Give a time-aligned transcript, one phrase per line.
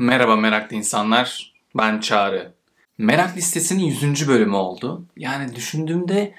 [0.00, 1.52] Merhaba meraklı insanlar.
[1.76, 2.52] Ben Çağrı.
[2.98, 4.28] Merak listesinin 100.
[4.28, 5.04] bölümü oldu.
[5.16, 6.34] Yani düşündüğümde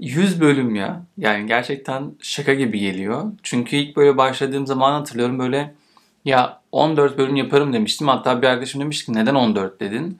[0.00, 1.06] 100 bölüm ya.
[1.18, 3.32] Yani gerçekten şaka gibi geliyor.
[3.42, 5.74] Çünkü ilk böyle başladığım zaman hatırlıyorum böyle
[6.24, 8.08] ya 14 bölüm yaparım demiştim.
[8.08, 10.18] Hatta bir arkadaşım demiş ki neden 14 dedin?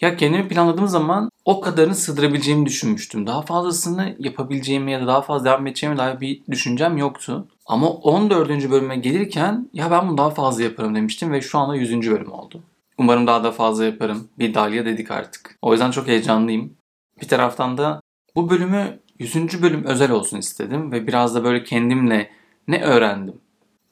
[0.00, 3.26] Ya kendimi planladığım zaman o kadarını sığdırabileceğimi düşünmüştüm.
[3.26, 7.48] Daha fazlasını yapabileceğimi ya da daha fazla devam edeceğimi dair bir düşüncem yoktu.
[7.66, 8.70] Ama 14.
[8.70, 12.10] bölüme gelirken ya ben bunu daha fazla yaparım demiştim ve şu anda 100.
[12.10, 12.60] bölüm oldu.
[12.98, 14.28] Umarım daha da fazla yaparım.
[14.38, 15.58] Bir dalya dedik artık.
[15.62, 16.72] O yüzden çok heyecanlıyım.
[17.20, 18.00] Bir taraftan da
[18.36, 19.62] bu bölümü 100.
[19.62, 22.30] bölüm özel olsun istedim ve biraz da böyle kendimle
[22.68, 23.34] ne öğrendim?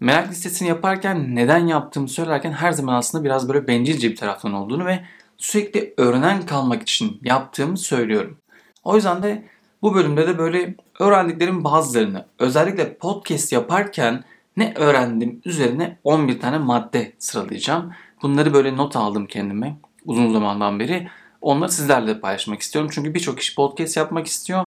[0.00, 4.86] Merak listesini yaparken neden yaptığımı söylerken her zaman aslında biraz böyle bencilce bir taraftan olduğunu
[4.86, 5.00] ve
[5.40, 8.38] sürekli öğrenen kalmak için yaptığımı söylüyorum.
[8.84, 9.44] O yüzden de
[9.82, 14.24] bu bölümde de böyle öğrendiklerim bazılarını özellikle podcast yaparken
[14.56, 17.92] ne öğrendim üzerine 11 tane madde sıralayacağım.
[18.22, 21.08] Bunları böyle not aldım kendime uzun zamandan beri.
[21.40, 22.90] Onları sizlerle paylaşmak istiyorum.
[22.94, 24.64] Çünkü birçok kişi podcast yapmak istiyor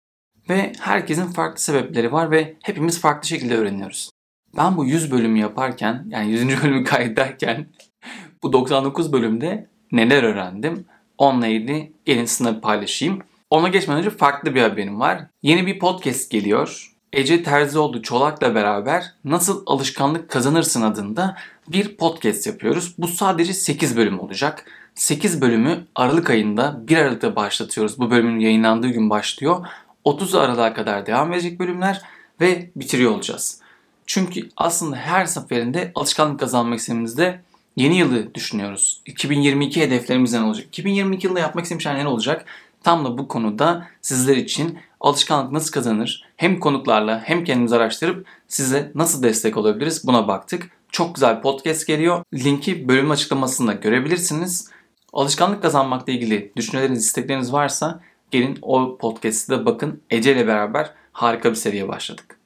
[0.48, 4.10] ve herkesin farklı sebepleri var ve hepimiz farklı şekilde öğreniyoruz.
[4.56, 6.48] Ben bu 100 bölümü yaparken yani 100.
[6.62, 7.66] bölümü kaydederken
[8.42, 10.84] bu 99 bölümde neler öğrendim
[11.18, 13.22] onunla ilgili gelin sizinle paylaşayım.
[13.50, 15.22] Ona geçmeden önce farklı bir haberim var.
[15.42, 16.92] Yeni bir podcast geliyor.
[17.12, 21.36] Ece Terzioğlu Çolak'la beraber Nasıl Alışkanlık Kazanırsın adında
[21.68, 22.94] bir podcast yapıyoruz.
[22.98, 24.64] Bu sadece 8 bölüm olacak.
[24.94, 27.98] 8 bölümü Aralık ayında 1 Aralık'ta başlatıyoruz.
[27.98, 29.66] Bu bölümün yayınlandığı gün başlıyor.
[30.04, 32.02] 30 Aralık'a kadar devam edecek bölümler
[32.40, 33.60] ve bitiriyor olacağız.
[34.06, 37.40] Çünkü aslında her seferinde alışkanlık kazanmak istediğimizde
[37.76, 39.00] yeni yılı düşünüyoruz.
[39.06, 40.66] 2022 hedeflerimiz ne olacak?
[40.66, 42.44] 2022 yılında yapmak istediğim şeyler ne olacak?
[42.82, 46.24] Tam da bu konuda sizler için alışkanlık nasıl kazanır?
[46.36, 50.70] Hem konuklarla hem kendimiz araştırıp size nasıl destek olabiliriz buna baktık.
[50.90, 52.22] Çok güzel podcast geliyor.
[52.34, 54.70] Linki bölüm açıklamasında görebilirsiniz.
[55.12, 60.02] Alışkanlık kazanmakla ilgili düşünceleriniz, istekleriniz varsa gelin o podcast'ı da bakın.
[60.10, 62.38] Ece ile beraber harika bir seriye başladık.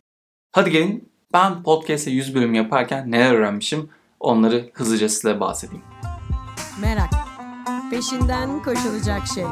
[0.53, 3.91] Hadi gelin ben podcast'e 100 bölüm yaparken neler öğrenmişim
[4.21, 5.85] onları hızlıca size bahsedeyim.
[6.81, 7.11] Merak.
[7.91, 9.45] Peşinden koşulacak şey.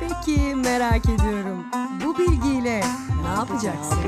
[0.00, 1.64] Peki merak ediyorum.
[2.04, 2.80] Bu bilgiyle
[3.22, 3.98] ne yapacaksın?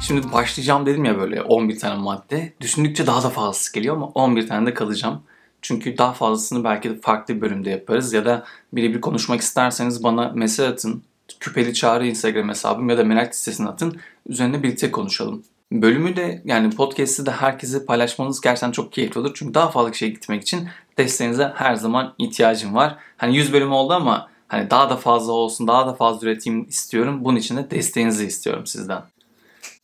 [0.00, 2.52] Şimdi başlayacağım dedim ya böyle 11 tane madde.
[2.60, 5.22] Düşündükçe daha da fazlası geliyor ama 11 tane de kalacağım.
[5.62, 10.32] Çünkü daha fazlasını belki de farklı bir bölümde yaparız ya da birebir konuşmak isterseniz bana
[10.34, 11.02] mesaj atın.
[11.40, 14.00] Küpeli Çağrı Instagram hesabım ya da merak listesine atın.
[14.26, 15.42] Üzerine birlikte konuşalım.
[15.72, 19.32] Bölümü de yani podcast'i de herkese paylaşmanız gerçekten çok keyifli olur.
[19.34, 20.68] Çünkü daha fazla kişiye gitmek için
[20.98, 22.96] desteğinize her zaman ihtiyacım var.
[23.16, 27.24] Hani 100 bölüm oldu ama hani daha da fazla olsun, daha da fazla üreteyim istiyorum.
[27.24, 29.02] Bunun için de desteğinizi istiyorum sizden.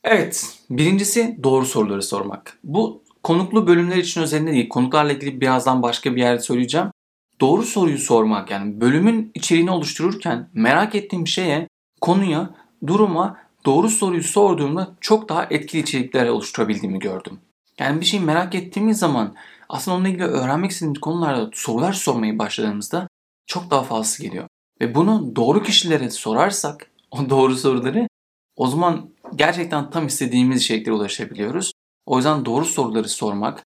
[0.03, 2.59] Evet, birincisi doğru soruları sormak.
[2.63, 4.69] Bu konuklu bölümler için özelinde değil.
[4.69, 6.87] Konuklarla ilgili birazdan başka bir yerde söyleyeceğim.
[7.41, 11.67] Doğru soruyu sormak yani bölümün içeriğini oluştururken merak ettiğim şeye,
[12.01, 12.49] konuya,
[12.87, 17.39] duruma doğru soruyu sorduğumda çok daha etkili içerikler oluşturabildiğimi gördüm.
[17.79, 19.35] Yani bir şeyi merak ettiğimiz zaman
[19.69, 23.07] aslında onunla ilgili öğrenmek istediğimiz konularda sorular sormaya başladığımızda
[23.47, 24.47] çok daha fazlası geliyor.
[24.81, 28.07] Ve bunu doğru kişilere sorarsak o doğru soruları
[28.55, 31.71] o zaman gerçekten tam istediğimiz içeriklere ulaşabiliyoruz.
[32.05, 33.63] O yüzden doğru soruları sormak,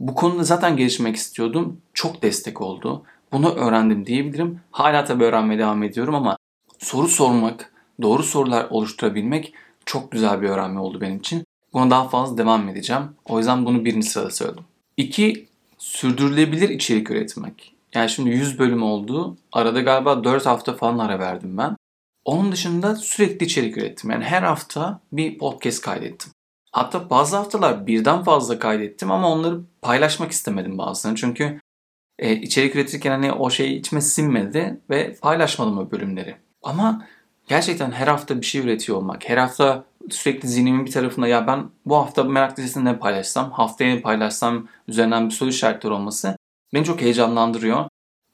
[0.00, 1.80] bu konuda zaten gelişmek istiyordum.
[1.94, 3.02] Çok destek oldu.
[3.32, 4.60] Bunu öğrendim diyebilirim.
[4.70, 6.36] Hala tabii öğrenmeye devam ediyorum ama
[6.78, 7.72] soru sormak,
[8.02, 9.54] doğru sorular oluşturabilmek
[9.86, 11.44] çok güzel bir öğrenme oldu benim için.
[11.72, 13.02] Buna daha fazla devam edeceğim.
[13.24, 14.64] O yüzden bunu birinci sırada söyledim.
[14.96, 15.46] İki,
[15.78, 17.74] sürdürülebilir içerik üretmek.
[17.94, 19.36] Yani şimdi 100 bölüm oldu.
[19.52, 21.76] Arada galiba 4 hafta falan ara verdim ben.
[22.24, 24.10] Onun dışında sürekli içerik ürettim.
[24.10, 26.32] Yani her hafta bir podcast kaydettim.
[26.72, 31.18] Hatta bazı haftalar birden fazla kaydettim ama onları paylaşmak istemedim bazılarını.
[31.18, 31.60] Çünkü
[32.18, 36.36] e, içerik üretirken hani o şey içime sinmedi ve paylaşmadım o bölümleri.
[36.62, 37.06] Ama
[37.48, 41.70] gerçekten her hafta bir şey üretiyor olmak, her hafta sürekli zihnimin bir tarafında ya ben
[41.86, 46.36] bu hafta merak listesinde ne paylaşsam, haftaya ne paylaşsam üzerinden bir soru işaretleri olması
[46.74, 47.84] beni çok heyecanlandırıyor.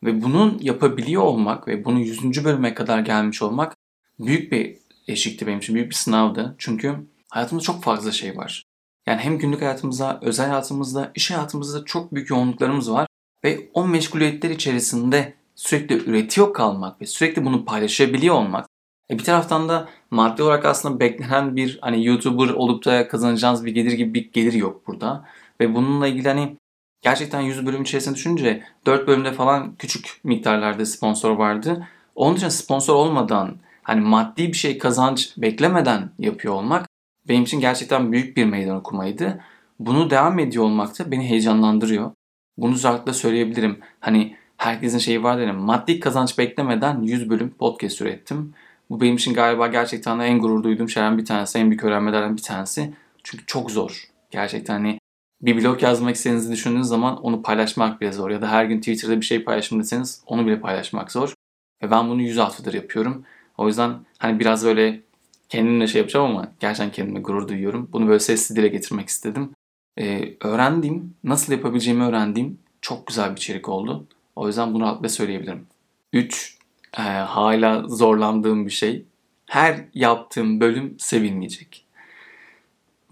[0.03, 2.45] Ve bunun yapabiliyor olmak ve bunu 100.
[2.45, 3.77] bölüme kadar gelmiş olmak
[4.21, 4.77] büyük bir
[5.09, 6.55] eşikti benim için, büyük bir sınavdı.
[6.59, 6.95] Çünkü
[7.31, 8.65] hayatımızda çok fazla şey var.
[9.07, 13.07] Yani hem günlük hayatımızda, özel hayatımızda, iş hayatımızda çok büyük yoğunluklarımız var.
[13.45, 18.69] Ve o meşguliyetler içerisinde sürekli üretiyor kalmak ve sürekli bunu paylaşabiliyor olmak
[19.11, 23.75] e bir taraftan da maddi olarak aslında beklenen bir hani YouTuber olup da kazanacağınız bir
[23.75, 25.25] gelir gibi bir gelir yok burada.
[25.61, 26.57] Ve bununla ilgili hani
[27.03, 31.89] gerçekten 100 bölüm içerisinde düşününce 4 bölümde falan küçük miktarlarda sponsor vardı.
[32.15, 36.89] Onun için sponsor olmadan hani maddi bir şey kazanç beklemeden yapıyor olmak
[37.29, 39.41] benim için gerçekten büyük bir meydan okumaydı.
[39.79, 42.11] bunu devam ediyor olmak da beni heyecanlandırıyor.
[42.57, 43.79] Bunu rahatlıkla söyleyebilirim.
[44.01, 45.57] Hani herkesin şeyi var derim.
[45.57, 48.55] Maddi kazanç beklemeden 100 bölüm podcast ürettim.
[48.91, 51.59] Bu benim için galiba gerçekten en gurur duyduğum şeylerden bir tanesi.
[51.59, 52.95] En büyük öğrenmelerden bir tanesi.
[53.25, 54.05] Çünkü çok zor.
[54.31, 54.99] Gerçekten hani
[55.43, 58.31] bir blog yazmak istediğinizi düşündüğünüz zaman onu paylaşmak bile zor.
[58.31, 61.35] Ya da her gün Twitter'da bir şey paylaşım deseniz onu bile paylaşmak zor.
[61.83, 63.25] Ve ben bunu 100 haftadır yapıyorum.
[63.59, 65.01] O yüzden hani biraz böyle
[65.49, 67.89] kendimle şey yapacağım ama gerçekten kendime gurur duyuyorum.
[67.93, 69.51] Bunu böyle sesli dile getirmek istedim.
[69.99, 74.07] Ee, öğrendiğim, nasıl yapabileceğimi öğrendiğim çok güzel bir içerik oldu.
[74.37, 75.67] O yüzden bunu rahatlıkla söyleyebilirim.
[76.13, 76.59] 3.
[76.99, 79.05] E, hala zorlandığım bir şey.
[79.47, 81.87] Her yaptığım bölüm sevilmeyecek.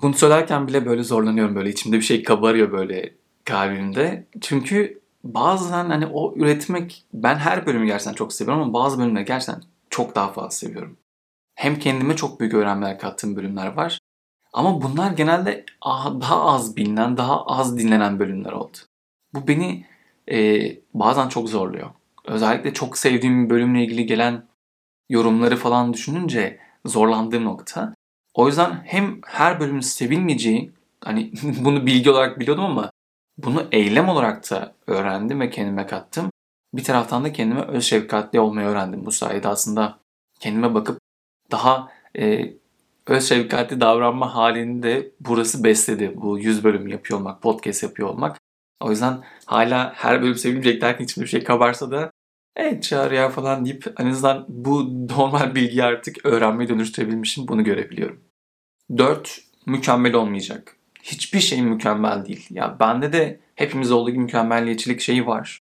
[0.02, 1.54] Bunu söylerken bile böyle zorlanıyorum.
[1.54, 3.14] Böyle içimde bir şey kabarıyor böyle
[3.44, 4.26] kalbimde.
[4.40, 9.62] Çünkü bazen hani o üretmek ben her bölümü gerçekten çok seviyorum ama bazı bölümleri gerçekten
[9.90, 10.96] çok daha fazla seviyorum.
[11.54, 13.98] Hem kendime çok büyük öğrenmeler kattığım bölümler var.
[14.52, 15.64] Ama bunlar genelde
[16.20, 18.76] daha az bilinen, daha az dinlenen bölümler oldu.
[19.34, 19.86] Bu beni
[20.30, 21.90] e, bazen çok zorluyor.
[22.26, 24.46] Özellikle çok sevdiğim bir bölümle ilgili gelen
[25.08, 27.94] yorumları falan düşününce zorlandığım nokta.
[28.34, 31.32] O yüzden hem her bölümün sevilmeyeceği, hani
[31.64, 32.90] bunu bilgi olarak biliyordum ama
[33.38, 36.30] bunu eylem olarak da öğrendim ve kendime kattım.
[36.74, 39.06] Bir taraftan da kendime öz şefkatli olmayı öğrendim.
[39.06, 39.98] Bu sayede aslında
[40.40, 40.98] kendime bakıp
[41.50, 42.52] daha e,
[43.06, 46.12] öz şefkatli davranma halini de burası besledi.
[46.16, 48.41] Bu 100 bölüm yapıyor olmak, podcast yapıyor olmak.
[48.82, 52.10] O yüzden hala her bölüm sevilmeyecek derken içimde bir şey kabarsa da
[52.56, 57.48] evet çağır ya falan deyip en azından bu normal bilgiyi artık öğrenmeye dönüştürebilmişim.
[57.48, 58.20] Bunu görebiliyorum.
[58.98, 59.40] 4.
[59.66, 60.76] Mükemmel olmayacak.
[61.02, 62.46] Hiçbir şey mükemmel değil.
[62.50, 65.60] Ya bende de hepimiz olduğu gibi mükemmelliyetçilik şeyi var.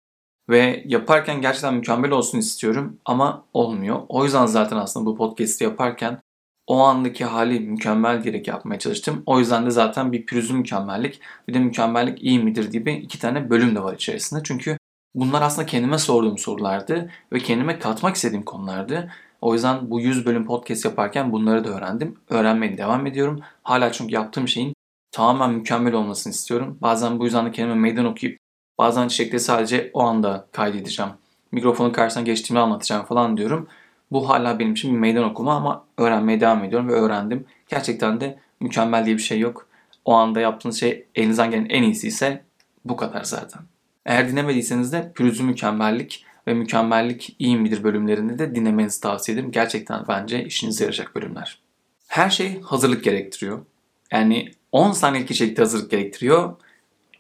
[0.50, 4.02] Ve yaparken gerçekten mükemmel olsun istiyorum ama olmuyor.
[4.10, 6.20] O yüzden zaten aslında bu podcast'i yaparken
[6.68, 9.24] o andaki hali mükemmel diyerek yapmaya çalıştım.
[9.26, 13.50] O yüzden de zaten bir pürüzlü mükemmellik bir de mükemmellik iyi midir gibi iki tane
[13.50, 14.42] bölüm de var içerisinde.
[14.44, 14.78] Çünkü
[15.16, 19.12] bunlar aslında kendime sorduğum sorulardı ve kendime katmak istediğim konulardı.
[19.42, 22.16] O yüzden bu 100 bölüm podcast yaparken bunları da öğrendim.
[22.30, 23.40] Öğrenmeye devam ediyorum.
[23.64, 24.74] Hala çünkü yaptığım şeyin
[25.12, 26.78] tamamen mükemmel olmasını istiyorum.
[26.82, 28.38] Bazen bu yüzden de kendime meydan okuyup
[28.78, 31.12] bazen çiçekleri sadece o anda kaydedeceğim.
[31.52, 33.68] Mikrofonun karşısına geçtiğimi anlatacağım falan diyorum.
[34.12, 37.46] Bu hala benim için bir meydan okuma ama öğrenmeye devam ediyorum ve öğrendim.
[37.68, 39.68] Gerçekten de mükemmel diye bir şey yok.
[40.06, 42.44] O anda yaptığınız şey elinizden gelen en iyisi ise
[42.86, 43.62] bu kadar zaten.
[44.06, 49.52] Eğer dinlemediyseniz de pürüzlü mükemmellik ve mükemmellik iyi midir bölümlerini de dinlemenizi tavsiye ederim.
[49.52, 51.60] Gerçekten bence işinize yarayacak bölümler.
[52.08, 53.66] Her şey hazırlık gerektiriyor.
[54.12, 56.56] Yani 10 saniyelik içerikte hazırlık gerektiriyor.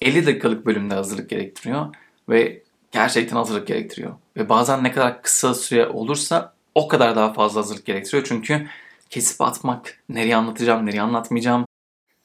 [0.02, 1.96] 50 dakikalık bölümde hazırlık gerektiriyor.
[2.30, 4.14] Ve gerçekten hazırlık gerektiriyor.
[4.38, 8.24] Ve bazen ne kadar kısa süre olursa o kadar daha fazla hazırlık gerektiriyor.
[8.28, 8.68] Çünkü
[9.10, 11.66] kesip atmak, nereye anlatacağım, nereye anlatmayacağım,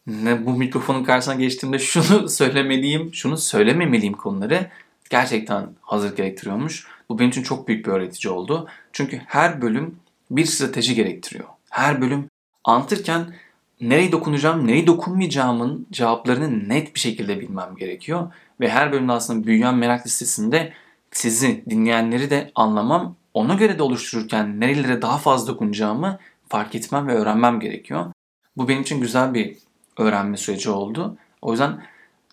[0.07, 4.71] ne bu mikrofonun karşısına geçtiğimde şunu söylemeliyim, şunu söylememeliyim konuları
[5.11, 6.87] gerçekten hazırlık gerektiriyormuş.
[7.09, 8.69] Bu benim için çok büyük bir öğretici oldu.
[8.93, 9.97] Çünkü her bölüm
[10.31, 11.49] bir strateji gerektiriyor.
[11.71, 12.29] Her bölüm
[12.65, 13.35] anlatırken
[13.81, 18.33] nereye dokunacağım, nereye dokunmayacağımın cevaplarını net bir şekilde bilmem gerekiyor.
[18.61, 20.73] Ve her bölümde aslında büyüyen merak listesinde
[21.11, 26.19] sizi, dinleyenleri de anlamam ona göre de oluştururken nerelere daha fazla dokunacağımı
[26.49, 28.13] fark etmem ve öğrenmem gerekiyor.
[28.57, 29.57] Bu benim için güzel bir
[29.99, 31.17] öğrenme süreci oldu.
[31.43, 31.83] O yüzden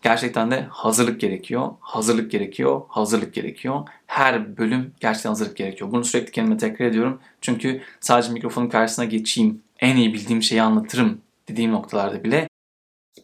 [0.01, 3.87] gerçekten de hazırlık gerekiyor, hazırlık gerekiyor, hazırlık gerekiyor.
[4.07, 5.91] Her bölüm gerçekten hazırlık gerekiyor.
[5.91, 7.21] Bunu sürekli kendime tekrar ediyorum.
[7.41, 12.49] Çünkü sadece mikrofonun karşısına geçeyim, en iyi bildiğim şeyi anlatırım dediğim noktalarda bile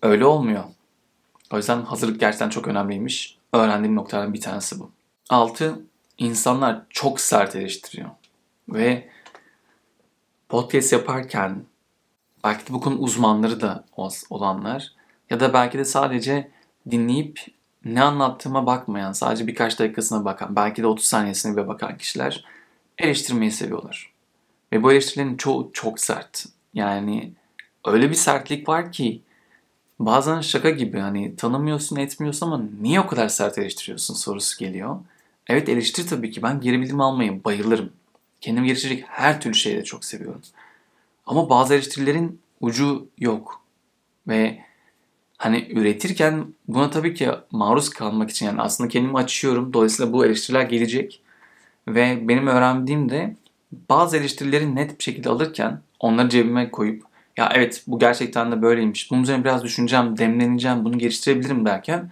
[0.02, 0.64] öyle olmuyor.
[1.52, 3.38] O yüzden hazırlık gerçekten çok önemliymiş.
[3.54, 4.92] Öğrendiğim noktalardan bir tanesi bu.
[5.30, 5.86] 6
[6.18, 8.10] insanlar çok sert eleştiriyor.
[8.70, 9.10] Ve
[10.50, 11.66] podcast yaparken
[12.44, 13.86] belki de bu konu uzmanları da
[14.30, 14.94] olanlar
[15.30, 16.52] ya da belki de sadece
[16.92, 17.40] dinleyip
[17.86, 22.46] ne anlattığıma bakmayan, sadece birkaç dakikasına bakan, belki de 30 saniyesine bile bakan kişiler
[22.98, 24.12] eleştirmeyi seviyorlar.
[24.72, 26.46] Ve bu eleştirilerin çoğu çok sert.
[26.74, 27.34] Yani
[27.86, 29.22] öyle bir sertlik var ki
[30.00, 35.00] bazen şaka gibi hani tanımıyorsun etmiyorsun ama niye o kadar sert eleştiriyorsun sorusu geliyor.
[35.48, 36.44] Evet eleştir tabii ki.
[36.44, 37.94] Ben geri bildirim almayı bayılırım.
[38.42, 40.42] Kendimi geliştirecek her türlü şeyi de çok seviyorum.
[41.26, 43.62] Ama bazı eleştirilerin ucu yok.
[44.28, 44.60] Ve
[45.38, 49.74] hani üretirken buna tabii ki maruz kalmak için yani aslında kendimi açıyorum.
[49.74, 51.22] Dolayısıyla bu eleştiriler gelecek.
[51.88, 53.36] Ve benim öğrendiğim de
[53.90, 57.04] bazı eleştirileri net bir şekilde alırken onları cebime koyup
[57.38, 59.12] ya evet bu gerçekten de böyleymiş.
[59.12, 62.12] Bunun üzerine biraz düşüneceğim, demleneceğim, bunu geliştirebilirim derken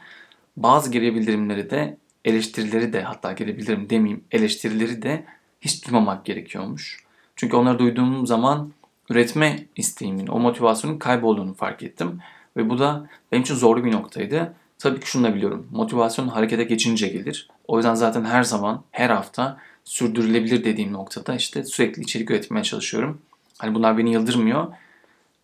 [0.57, 5.23] bazı geri bildirimleri de eleştirileri de hatta gelebilirim demeyeyim eleştirileri de
[5.61, 7.03] hiç duymamak gerekiyormuş.
[7.35, 8.71] Çünkü onları duyduğum zaman
[9.09, 12.19] üretme isteğimin, o motivasyonun kaybolduğunu fark ettim.
[12.57, 14.53] Ve bu da benim için zorlu bir noktaydı.
[14.79, 15.67] Tabii ki şunu da biliyorum.
[15.71, 17.49] Motivasyon harekete geçince gelir.
[17.67, 23.21] O yüzden zaten her zaman, her hafta sürdürülebilir dediğim noktada işte sürekli içerik üretmeye çalışıyorum.
[23.57, 24.67] Hani bunlar beni yıldırmıyor.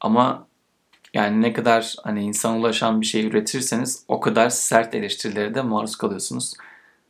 [0.02, 0.48] Ama
[1.14, 5.96] yani ne kadar hani insana ulaşan bir şey üretirseniz o kadar sert eleştirilere de maruz
[5.96, 6.54] kalıyorsunuz.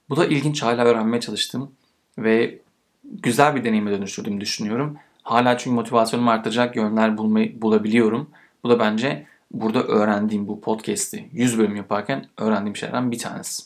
[0.09, 1.71] Bu da ilginç hala öğrenmeye çalıştım
[2.17, 2.59] ve
[3.03, 4.97] güzel bir deneyime dönüştürdüğümü düşünüyorum.
[5.23, 8.29] Hala çünkü motivasyonumu arttıracak yönler bulmayı, bulabiliyorum.
[8.63, 13.63] Bu da bence burada öğrendiğim bu podcast'i 100 bölüm yaparken öğrendiğim şeylerden bir tanesi.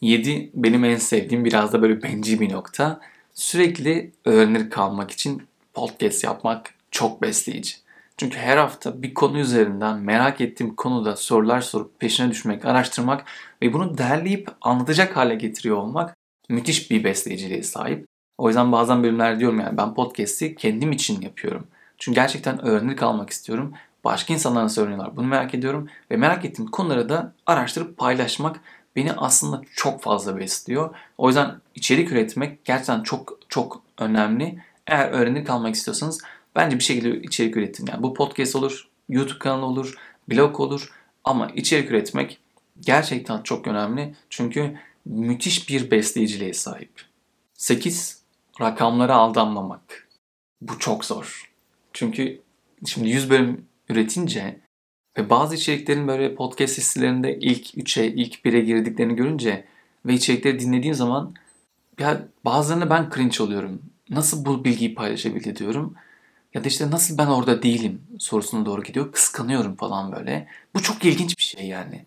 [0.00, 3.00] 7 benim en sevdiğim biraz da böyle benci bir nokta.
[3.34, 5.42] Sürekli öğrenir kalmak için
[5.74, 7.76] podcast yapmak çok besleyici.
[8.20, 13.24] Çünkü her hafta bir konu üzerinden merak ettiğim konuda sorular sorup peşine düşmek, araştırmak
[13.62, 16.16] ve bunu derleyip anlatacak hale getiriyor olmak
[16.48, 18.06] müthiş bir besleyiciliğe sahip.
[18.38, 21.66] O yüzden bazen bölümler diyorum yani ben podcast'i kendim için yapıyorum.
[21.98, 23.72] Çünkü gerçekten öğrenir kalmak istiyorum.
[24.04, 25.88] Başka insanlar nasıl öğreniyorlar bunu merak ediyorum.
[26.10, 28.60] Ve merak ettiğim konuları da araştırıp paylaşmak
[28.96, 30.94] beni aslında çok fazla besliyor.
[31.18, 34.62] O yüzden içerik üretmek gerçekten çok çok önemli.
[34.86, 36.20] Eğer öğrenir kalmak istiyorsanız
[36.56, 37.86] bence bir şekilde içerik üretin.
[37.86, 39.94] Yani bu podcast olur, YouTube kanalı olur,
[40.30, 40.92] blog olur
[41.24, 42.38] ama içerik üretmek
[42.80, 44.14] gerçekten çok önemli.
[44.30, 46.90] Çünkü müthiş bir besleyiciliğe sahip.
[47.54, 48.22] 8.
[48.60, 50.08] Rakamlara aldanmamak.
[50.60, 51.50] Bu çok zor.
[51.92, 52.40] Çünkü
[52.86, 54.60] şimdi 100 bölüm üretince
[55.18, 59.64] ve bazı içeriklerin böyle podcast listelerinde ilk 3'e, ilk 1'e girdiklerini görünce
[60.06, 61.34] ve içerikleri dinlediğim zaman
[61.98, 63.82] ya bazılarını ben cringe oluyorum.
[64.10, 65.94] Nasıl bu bilgiyi paylaşabildi diyorum.
[66.54, 69.12] Ya da işte nasıl ben orada değilim sorusuna doğru gidiyor.
[69.12, 70.48] Kıskanıyorum falan böyle.
[70.74, 72.04] Bu çok ilginç bir şey yani.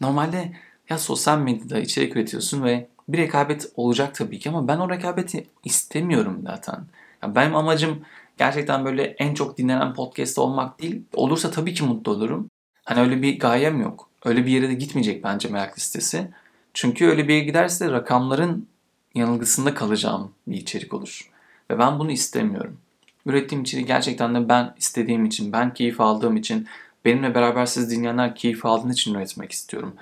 [0.00, 0.52] Normalde
[0.90, 5.46] ya sosyal medyada içerik üretiyorsun ve bir rekabet olacak tabii ki ama ben o rekabeti
[5.64, 6.86] istemiyorum zaten.
[7.22, 8.04] Ya benim amacım
[8.38, 11.02] gerçekten böyle en çok dinlenen podcast olmak değil.
[11.14, 12.50] Olursa tabii ki mutlu olurum.
[12.84, 14.10] Hani öyle bir gayem yok.
[14.24, 16.28] Öyle bir yere de gitmeyecek bence merak listesi.
[16.74, 18.68] Çünkü öyle bir yere giderse rakamların
[19.14, 21.30] yanılgısında kalacağım bir içerik olur.
[21.70, 22.78] Ve ben bunu istemiyorum.
[23.26, 26.66] Ürettiğim içeriği gerçekten de ben istediğim için, ben keyif aldığım için,
[27.04, 29.94] benimle beraber siz dinleyenler keyif aldığınız için üretmek istiyorum.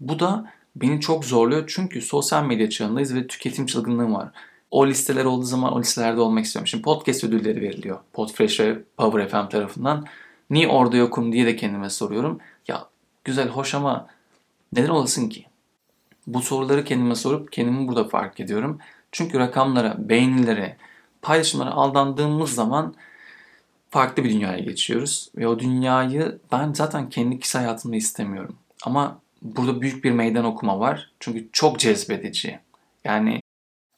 [0.00, 4.28] Bu da beni çok zorluyor çünkü sosyal medya çağındayız ve tüketim çılgınlığı var.
[4.70, 6.66] O listeler olduğu zaman o listelerde olmak istiyorum.
[6.66, 7.98] Şimdi podcast ödülleri veriliyor.
[8.12, 10.06] Podfresh ve Power FM tarafından.
[10.50, 12.38] Niye orada yokum diye de kendime soruyorum.
[12.68, 12.86] Ya
[13.24, 14.06] güzel, hoş ama
[14.72, 15.46] neden olasın ki?
[16.26, 18.78] Bu soruları kendime sorup kendimi burada fark ediyorum.
[19.12, 20.76] Çünkü rakamlara, beğenilere,
[21.22, 22.94] paylaşımlara aldandığımız zaman
[23.90, 25.30] farklı bir dünyaya geçiyoruz.
[25.36, 28.56] Ve o dünyayı ben zaten kendi kişisel hayatımda istemiyorum.
[28.82, 31.10] Ama burada büyük bir meydan okuma var.
[31.20, 32.60] Çünkü çok cezbedici.
[33.04, 33.40] Yani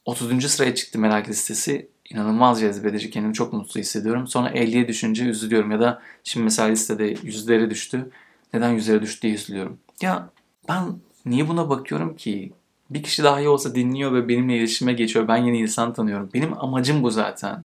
[0.05, 0.49] 30.
[0.51, 1.91] sıraya çıktı merak listesi.
[2.11, 3.11] İnanılmaz cezbedici.
[3.11, 4.27] Kendimi çok mutlu hissediyorum.
[4.27, 5.71] Sonra 50'ye düşünce üzülüyorum.
[5.71, 8.11] Ya da şimdi mesela listede yüzlere düştü.
[8.55, 9.79] Neden yüzlere düştü diye üzülüyorum.
[10.03, 10.31] Ya
[10.69, 10.85] ben
[11.27, 12.53] niye buna bakıyorum ki?
[12.91, 15.29] Bir kişi daha iyi olsa dinliyor ve benimle iletişime geçiyor.
[15.29, 16.31] Ben yeni insan tanıyorum.
[16.35, 17.63] Benim amacım bu zaten.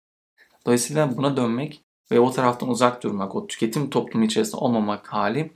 [0.65, 5.51] Dolayısıyla buna dönmek ve o taraftan uzak durmak, o tüketim toplumu içerisinde olmamak hali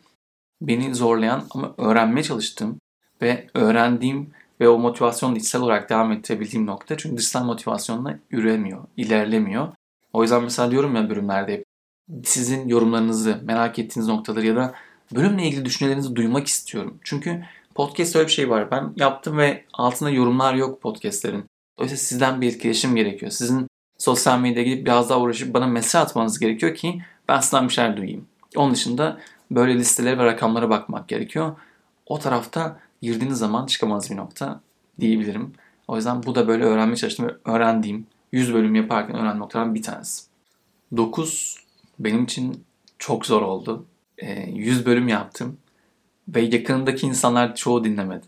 [0.61, 2.79] beni zorlayan ama öğrenmeye çalıştığım
[3.21, 6.97] ve öğrendiğim ve o motivasyonla içsel olarak devam ettirebildiğim nokta.
[6.97, 9.67] Çünkü dışsal motivasyonla yürüyemiyor, ilerlemiyor.
[10.13, 11.63] O yüzden mesela diyorum ya bölümlerde
[12.23, 14.73] sizin yorumlarınızı, merak ettiğiniz noktaları ya da
[15.15, 16.99] bölümle ilgili düşüncelerinizi duymak istiyorum.
[17.03, 17.43] Çünkü
[17.75, 18.71] podcast öyle bir şey var.
[18.71, 21.45] Ben yaptım ve altında yorumlar yok podcastlerin.
[21.77, 23.31] Dolayısıyla sizden bir etkileşim gerekiyor.
[23.31, 27.73] Sizin sosyal medyaya gidip biraz daha uğraşıp bana mesaj atmanız gerekiyor ki ben sizden bir
[27.73, 28.27] şeyler duyayım.
[28.55, 29.19] Onun dışında
[29.51, 31.55] böyle listelere ve rakamlara bakmak gerekiyor.
[32.05, 34.61] O tarafta girdiğiniz zaman çıkamaz bir nokta
[34.99, 35.53] diyebilirim.
[35.87, 39.83] O yüzden bu da böyle öğrenmeye çalıştım ve öğrendiğim 100 bölüm yaparken öğrendiğim noktalardan bir
[39.83, 40.23] tanesi.
[40.97, 41.57] 9
[41.99, 42.63] benim için
[42.99, 43.85] çok zor oldu.
[44.47, 45.57] 100 bölüm yaptım
[46.27, 48.25] ve yakınındaki insanlar çoğu dinlemedi.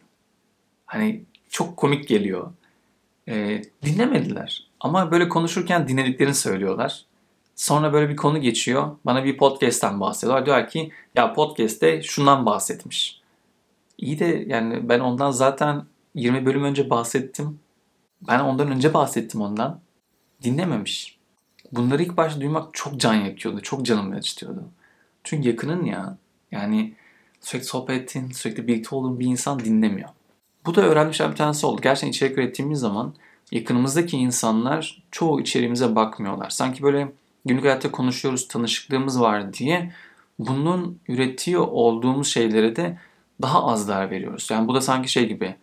[0.85, 2.51] Hani çok komik geliyor.
[3.83, 4.67] dinlemediler.
[4.79, 7.05] Ama böyle konuşurken dinlediklerini söylüyorlar.
[7.55, 8.97] Sonra böyle bir konu geçiyor.
[9.05, 10.45] Bana bir podcast'ten bahsediyorlar.
[10.45, 13.21] Diyor ki ya podcast'te şundan bahsetmiş.
[13.97, 15.85] İyi de yani ben ondan zaten
[16.15, 17.59] 20 bölüm önce bahsettim.
[18.27, 19.79] Ben ondan önce bahsettim ondan.
[20.43, 21.17] Dinlememiş.
[21.71, 23.61] Bunları ilk başta duymak çok can yakıyordu.
[23.61, 24.63] Çok canımı acıtıyordu.
[25.23, 26.17] Çünkü yakının ya.
[26.51, 26.95] Yani
[27.45, 30.09] sürekli sohbet ettiğin, sürekli birlikte olduğun bir insan dinlemiyor.
[30.65, 31.81] Bu da öğrenmiş bir tanesi oldu.
[31.81, 33.13] Gerçekten içerik ürettiğimiz zaman
[33.51, 36.49] yakınımızdaki insanlar çoğu içeriğimize bakmıyorlar.
[36.49, 37.11] Sanki böyle
[37.45, 39.91] günlük hayatta konuşuyoruz, tanışıklığımız var diye
[40.39, 42.97] bunun üretiyor olduğumuz şeylere de
[43.41, 44.47] daha az değer veriyoruz.
[44.51, 45.55] Yani bu da sanki şey gibi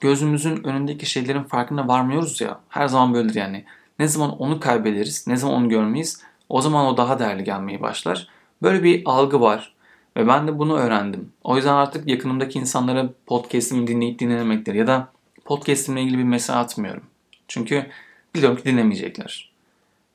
[0.00, 2.60] gözümüzün önündeki şeylerin farkına varmıyoruz ya.
[2.68, 3.64] Her zaman böyledir yani.
[3.98, 8.28] Ne zaman onu kaybederiz, ne zaman onu görmeyiz o zaman o daha değerli gelmeye başlar.
[8.62, 9.79] Böyle bir algı var.
[10.20, 11.32] Ve ben de bunu öğrendim.
[11.44, 15.12] O yüzden artık yakınımdaki insanlara podcast'imi dinleyip dinlemektir ya da
[15.44, 17.02] podcast'imle ilgili bir mesaj atmıyorum.
[17.48, 17.86] Çünkü
[18.34, 19.52] biliyorum ki dinlemeyecekler.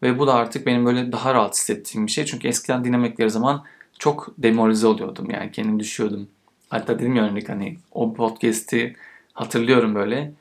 [0.04, 2.26] Ve bu da artık benim böyle daha rahat hissettiğim bir şey.
[2.26, 3.64] Çünkü eskiden dinlemekleri zaman
[4.00, 5.28] çok demoralize oluyordum.
[5.30, 6.28] Yani kendim düşüyordum.
[6.70, 8.96] Hatta dedim ya örnek hani o podcast'i
[9.34, 10.34] hatırlıyorum böyle.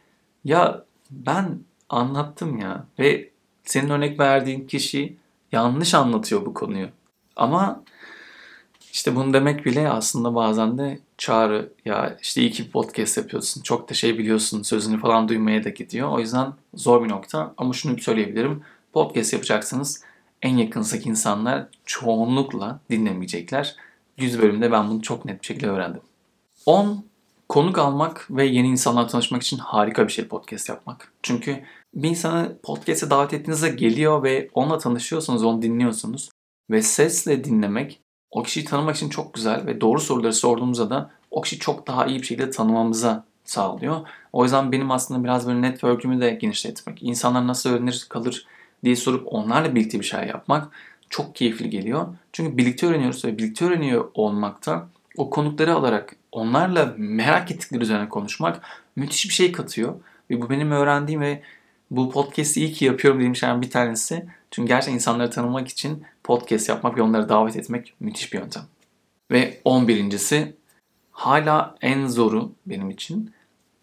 [0.45, 3.31] Ya ben anlattım ya ve
[3.65, 5.17] senin örnek verdiğin kişi
[5.53, 6.89] yanlış anlatıyor bu konuyu.
[7.37, 7.84] Ama
[8.95, 13.63] işte bunu demek bile aslında bazen de çağrı ya işte iyi ki podcast yapıyorsun.
[13.63, 16.09] Çok da şey biliyorsun sözünü falan duymaya da gidiyor.
[16.09, 18.63] O yüzden zor bir nokta ama şunu söyleyebilirim.
[18.93, 20.05] Podcast yapacaksınız
[20.43, 23.77] en yakınızdaki insanlar çoğunlukla dinlemeyecekler.
[24.19, 26.03] 100 bölümde ben bunu çok net bir şekilde öğrendim.
[26.67, 27.05] 10
[27.49, 31.13] konuk almak ve yeni insanlarla tanışmak için harika bir şey podcast yapmak.
[31.23, 36.29] Çünkü bir insanı podcast'e davet ettiğinizde geliyor ve onunla tanışıyorsunuz, onu dinliyorsunuz.
[36.71, 38.04] Ve sesle dinlemek
[38.35, 42.07] o kişiyi tanımak için çok güzel ve doğru soruları sorduğumuzda da o kişiyi çok daha
[42.07, 44.01] iyi bir şekilde tanımamıza sağlıyor.
[44.33, 48.47] O yüzden benim aslında biraz böyle network'ümü de genişletmek, insanlar nasıl öğrenir kalır
[48.85, 50.69] diye sorup onlarla birlikte bir şey yapmak
[51.11, 52.07] çok keyifli geliyor.
[52.33, 58.61] Çünkü birlikte öğreniyoruz ve birlikte öğreniyor olmakta o konukları alarak onlarla merak ettikleri üzerine konuşmak
[58.97, 59.95] müthiş bir şey katıyor.
[60.31, 61.43] Ve bu benim öğrendiğim ve
[61.97, 64.27] bu podcast'i iyi ki yapıyorum dediğim bir tanesi.
[64.51, 68.63] Çünkü gerçekten insanları tanımak için podcast yapmak ve onları davet etmek müthiş bir yöntem.
[69.31, 70.55] Ve 11.si
[71.13, 73.33] hala en zoru benim için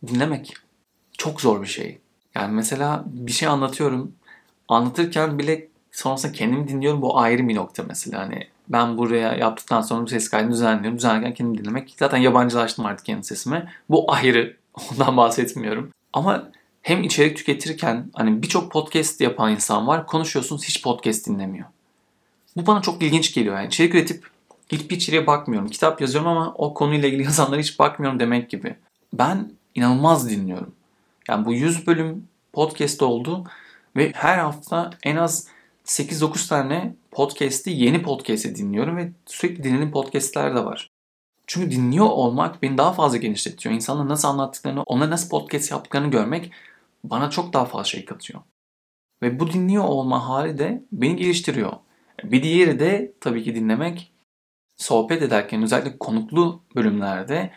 [0.07, 0.53] dinlemek.
[1.17, 1.99] Çok zor bir şey.
[2.35, 4.13] Yani mesela bir şey anlatıyorum.
[4.67, 7.01] Anlatırken bile sonrasında kendimi dinliyorum.
[7.01, 8.19] Bu ayrı bir nokta mesela.
[8.19, 10.97] Hani ben buraya yaptıktan sonra bu ses kaydını düzenliyorum.
[10.97, 11.95] Düzenlerken kendimi dinlemek.
[11.99, 13.71] Zaten yabancılaştım artık kendi sesime.
[13.89, 14.57] Bu ayrı.
[14.91, 15.91] Ondan bahsetmiyorum.
[16.13, 16.51] Ama
[16.81, 20.07] hem içerik tüketirken hani birçok podcast yapan insan var.
[20.07, 21.67] Konuşuyorsunuz hiç podcast dinlemiyor.
[22.55, 23.55] Bu bana çok ilginç geliyor.
[23.55, 24.27] Yani içerik üretip
[24.71, 25.69] hiçbir içeriğe bakmıyorum.
[25.69, 28.75] Kitap yazıyorum ama o konuyla ilgili yazanlara hiç bakmıyorum demek gibi.
[29.13, 30.73] Ben inanılmaz dinliyorum.
[31.29, 33.43] Yani bu 100 bölüm podcast oldu
[33.95, 35.47] ve her hafta en az
[35.85, 40.89] 8-9 tane podcast'i yeni podcast'i dinliyorum ve sürekli dinlediğim podcast'ler de var.
[41.47, 43.75] Çünkü dinliyor olmak beni daha fazla genişletiyor.
[43.75, 46.51] İnsanlar nasıl anlattıklarını, onlara nasıl podcast yaptıklarını görmek
[47.03, 48.41] bana çok daha fazla şey katıyor.
[49.21, 51.73] Ve bu dinliyor olma hali de beni geliştiriyor.
[52.23, 54.11] Bir diğeri de tabii ki dinlemek.
[54.77, 57.51] Sohbet ederken özellikle konuklu bölümlerde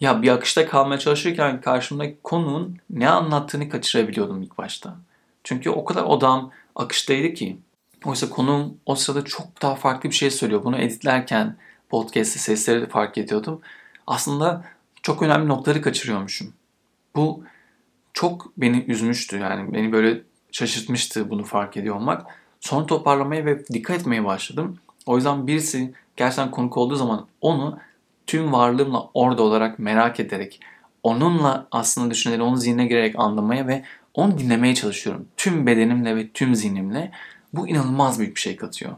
[0.00, 4.96] ya bir akışta kalmaya çalışırken karşımdaki konuğun ne anlattığını kaçırabiliyordum ilk başta.
[5.44, 7.58] Çünkü o kadar odam akıştaydı ki.
[8.04, 10.64] Oysa konuğum o sırada çok daha farklı bir şey söylüyor.
[10.64, 11.56] Bunu editlerken
[11.88, 13.60] podcast'te sesleri de fark ediyordum.
[14.06, 14.64] Aslında
[15.02, 16.52] çok önemli noktaları kaçırıyormuşum.
[17.14, 17.44] Bu
[18.16, 22.26] çok beni üzmüştü yani beni böyle şaşırtmıştı bunu fark ediyor olmak.
[22.60, 24.78] Sonra toparlamaya ve dikkat etmeye başladım.
[25.06, 27.78] O yüzden birisi gerçekten konuk olduğu zaman onu
[28.26, 30.60] tüm varlığımla orada olarak merak ederek
[31.02, 35.28] onunla aslında düşünceleri onun zihnine girerek anlamaya ve onu dinlemeye çalışıyorum.
[35.36, 37.10] Tüm bedenimle ve tüm zihnimle.
[37.52, 38.92] Bu inanılmaz büyük bir şey katıyor.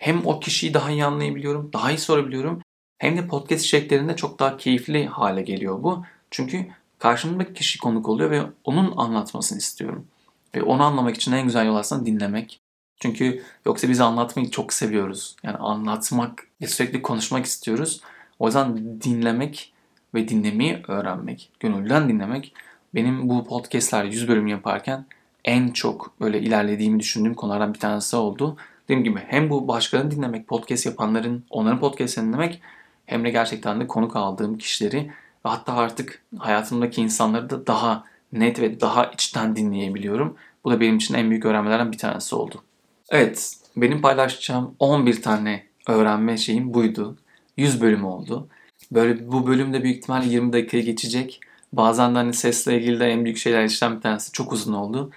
[0.00, 2.62] Hem o kişiyi daha iyi anlayabiliyorum, daha iyi sorabiliyorum.
[2.98, 6.04] Hem de podcast içeriklerinde çok daha keyifli hale geliyor bu.
[6.30, 6.66] Çünkü
[7.02, 10.06] karşımdaki kişi konuk oluyor ve onun anlatmasını istiyorum.
[10.54, 12.60] Ve onu anlamak için en güzel yol aslında dinlemek.
[13.00, 15.36] Çünkü yoksa biz anlatmayı çok seviyoruz.
[15.42, 18.00] Yani anlatmak sürekli konuşmak istiyoruz.
[18.38, 19.72] O yüzden dinlemek
[20.14, 22.54] ve dinlemeyi öğrenmek, gönülden dinlemek
[22.94, 25.06] benim bu podcastler 100 bölüm yaparken
[25.44, 28.56] en çok böyle ilerlediğimi düşündüğüm konulardan bir tanesi oldu.
[28.84, 32.60] Dediğim gibi hem bu başkalarını dinlemek, podcast yapanların, onların podcastlerini dinlemek
[33.06, 35.10] hem de gerçekten de konuk aldığım kişileri
[35.46, 40.36] ve hatta artık hayatımdaki insanları da daha net ve daha içten dinleyebiliyorum.
[40.64, 42.62] Bu da benim için en büyük öğrenmelerden bir tanesi oldu.
[43.10, 47.16] Evet, benim paylaşacağım 11 tane öğrenme şeyim buydu.
[47.56, 48.48] 100 bölüm oldu.
[48.92, 51.40] Böyle bu bölümde büyük ihtimalle 20 dakikaya geçecek.
[51.72, 55.10] Bazen de hani sesle ilgili de en büyük şeyler işlem bir tanesi çok uzun oldu.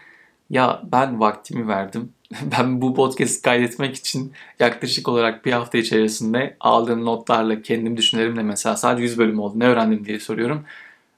[0.49, 2.13] Ya ben vaktimi verdim.
[2.51, 8.77] Ben bu podcast kaydetmek için yaklaşık olarak bir hafta içerisinde aldığım notlarla, kendim düşüncelerimle mesela
[8.77, 9.59] sadece 100 bölüm oldu.
[9.59, 10.65] Ne öğrendim diye soruyorum.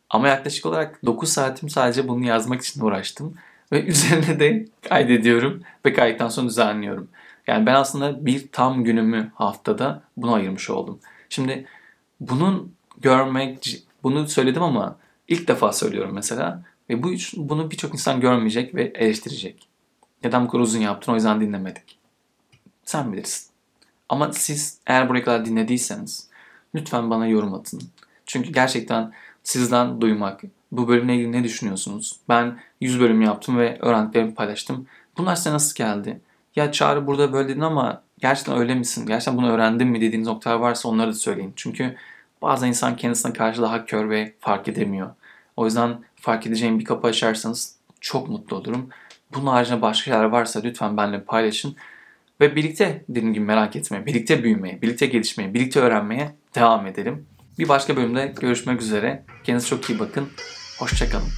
[0.09, 3.35] Ama yaklaşık olarak 9 saatim sadece bunu yazmak için uğraştım.
[3.71, 7.07] Ve üzerine de kaydediyorum ve kayıttan sonra düzenliyorum.
[7.47, 10.99] Yani ben aslında bir tam günümü haftada buna ayırmış oldum.
[11.29, 11.65] Şimdi
[12.19, 16.63] bunun görmek, bunu söyledim ama ilk defa söylüyorum mesela.
[16.89, 19.67] Ve bu bunu birçok insan görmeyecek ve eleştirecek.
[20.23, 21.97] Neden bu kadar uzun yaptın o yüzden dinlemedik.
[22.83, 23.47] Sen bilirsin.
[24.09, 26.29] Ama siz eğer buraya kadar dinlediyseniz
[26.75, 27.81] lütfen bana yorum atın.
[28.25, 32.19] Çünkü gerçekten sizden duymak, bu bölümle ilgili ne düşünüyorsunuz?
[32.29, 34.87] Ben 100 bölüm yaptım ve öğrendiklerimi paylaştım.
[35.17, 36.21] Bunlar size nasıl geldi?
[36.55, 39.05] Ya Çağrı burada böyle dedin ama gerçekten öyle misin?
[39.05, 41.53] Gerçekten bunu öğrendin mi dediğiniz noktalar varsa onları da söyleyin.
[41.55, 41.95] Çünkü
[42.41, 45.09] bazen insan kendisine karşı daha kör ve fark edemiyor.
[45.57, 48.89] O yüzden fark edeceğim bir kapı açarsanız çok mutlu olurum.
[49.33, 51.75] Bunun haricinde başka şeyler varsa lütfen benimle paylaşın.
[52.41, 57.25] Ve birlikte dediğim gibi merak etmeye, birlikte büyümeye, birlikte gelişmeye, birlikte öğrenmeye devam edelim.
[57.59, 59.23] Bir başka bölümde görüşmek üzere.
[59.43, 60.29] Kendinize çok iyi bakın.
[60.79, 61.29] Hoşçakalın.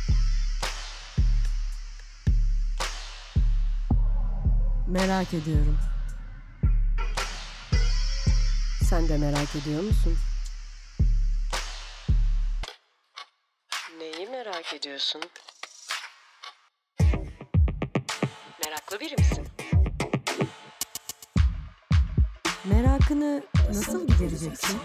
[4.88, 5.78] Merak ediyorum.
[8.90, 10.14] Sen de merak ediyor musun?
[14.60, 15.22] Merak ediyorsun?
[18.66, 19.48] Meraklı biri misin?
[22.66, 24.80] Merakını nasıl gidereceksin?